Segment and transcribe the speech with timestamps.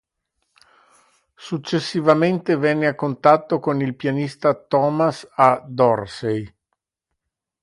[1.37, 5.63] Successivamente venne a contatto con il pianista Thomas A.
[5.63, 6.51] Dorsey.